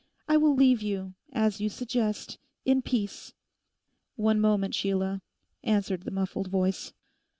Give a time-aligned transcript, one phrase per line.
[0.27, 3.33] I will leave you, as you suggest, in peace.'
[4.15, 5.21] 'One moment, Sheila,'
[5.63, 6.91] answered the muffled voice.